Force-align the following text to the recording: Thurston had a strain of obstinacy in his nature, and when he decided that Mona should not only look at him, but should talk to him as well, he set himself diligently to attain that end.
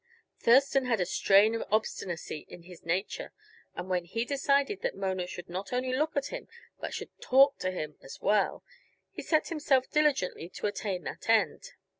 Thurston 0.39 0.85
had 0.85 0.99
a 0.99 1.05
strain 1.05 1.53
of 1.53 1.61
obstinacy 1.69 2.47
in 2.49 2.63
his 2.63 2.83
nature, 2.83 3.33
and 3.75 3.87
when 3.87 4.05
he 4.05 4.25
decided 4.25 4.81
that 4.81 4.95
Mona 4.95 5.27
should 5.27 5.47
not 5.47 5.71
only 5.71 5.93
look 5.93 6.17
at 6.17 6.33
him, 6.33 6.47
but 6.79 6.91
should 6.91 7.11
talk 7.21 7.59
to 7.59 7.69
him 7.69 7.97
as 8.01 8.19
well, 8.19 8.63
he 9.11 9.21
set 9.21 9.49
himself 9.49 9.91
diligently 9.91 10.49
to 10.49 10.65
attain 10.65 11.03
that 11.03 11.29
end. 11.29 11.73